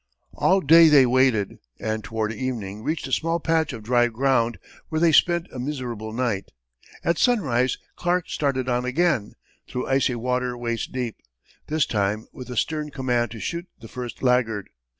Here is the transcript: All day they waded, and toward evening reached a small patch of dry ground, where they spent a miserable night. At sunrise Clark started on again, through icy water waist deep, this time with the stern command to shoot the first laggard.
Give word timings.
All 0.33 0.61
day 0.61 0.87
they 0.89 1.05
waded, 1.05 1.59
and 1.79 2.03
toward 2.03 2.33
evening 2.33 2.81
reached 2.81 3.05
a 3.05 3.11
small 3.11 3.39
patch 3.39 3.71
of 3.71 3.83
dry 3.83 4.07
ground, 4.07 4.57
where 4.89 4.99
they 4.99 5.11
spent 5.11 5.45
a 5.53 5.59
miserable 5.59 6.11
night. 6.11 6.49
At 7.03 7.19
sunrise 7.19 7.77
Clark 7.97 8.27
started 8.27 8.67
on 8.67 8.83
again, 8.83 9.33
through 9.69 9.85
icy 9.85 10.15
water 10.15 10.57
waist 10.57 10.91
deep, 10.91 11.17
this 11.67 11.85
time 11.85 12.25
with 12.33 12.47
the 12.47 12.57
stern 12.57 12.89
command 12.89 13.29
to 13.29 13.39
shoot 13.39 13.67
the 13.79 13.87
first 13.87 14.23
laggard. 14.23 14.71